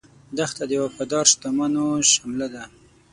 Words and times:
دښته 0.37 0.63
د 0.67 0.73
وفادار 0.83 1.25
شتمنو 1.31 1.85
شمله 2.11 2.47
ده. 2.53 2.63